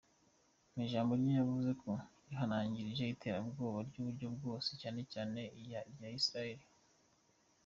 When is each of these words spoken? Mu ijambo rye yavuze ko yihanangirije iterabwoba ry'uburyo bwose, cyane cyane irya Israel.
Mu 0.73 0.79
ijambo 0.87 1.11
rye 1.19 1.33
yavuze 1.39 1.71
ko 1.81 1.91
yihanangirije 2.27 3.03
iterabwoba 3.15 3.77
ry'uburyo 3.87 4.27
bwose, 4.35 4.69
cyane 4.81 5.01
cyane 5.13 5.39
irya 5.59 5.81
Israel. 6.19 6.59